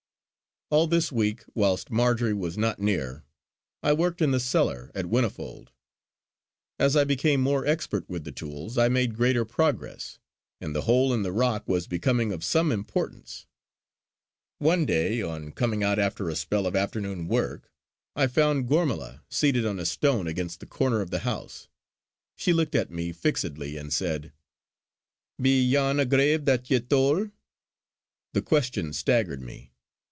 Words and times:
All 0.73 0.87
this 0.87 1.11
week, 1.11 1.43
whilst 1.53 1.91
Marjory 1.91 2.33
was 2.33 2.57
not 2.57 2.79
near, 2.79 3.25
I 3.83 3.91
worked 3.91 4.21
in 4.21 4.31
the 4.31 4.39
cellar 4.39 4.89
at 4.95 5.03
Whinnyfold. 5.03 5.67
As 6.79 6.95
I 6.95 7.03
became 7.03 7.41
more 7.41 7.65
expert 7.65 8.07
with 8.09 8.23
the 8.23 8.31
tools, 8.31 8.77
I 8.77 8.87
made 8.87 9.17
greater 9.17 9.43
progress, 9.43 10.17
and 10.61 10.73
the 10.73 10.83
hole 10.83 11.13
in 11.13 11.23
the 11.23 11.33
rock 11.33 11.67
was 11.67 11.87
becoming 11.87 12.31
of 12.31 12.41
some 12.41 12.71
importance. 12.71 13.47
One 14.59 14.85
day 14.85 15.21
on 15.21 15.51
coming 15.51 15.83
out 15.83 15.99
after 15.99 16.29
a 16.29 16.37
spell 16.37 16.65
of 16.65 16.73
afternoon 16.73 17.27
work, 17.27 17.69
I 18.15 18.27
found 18.27 18.69
Gormala 18.69 19.23
seated 19.27 19.65
on 19.65 19.77
a 19.77 19.85
stone 19.85 20.25
against 20.25 20.61
the 20.61 20.65
corner 20.67 21.01
of 21.01 21.09
the 21.11 21.19
house. 21.19 21.67
She 22.37 22.53
looked 22.53 22.75
at 22.75 22.89
me 22.89 23.11
fixedly 23.11 23.75
and 23.75 23.91
said: 23.91 24.31
"Be 25.37 25.61
yon 25.61 25.99
a 25.99 26.05
grave 26.05 26.45
that 26.45 26.71
ye 26.71 26.79
thole?" 26.79 27.29
The 28.31 28.41
question 28.41 28.93
staggered 28.93 29.41
me. 29.41 29.67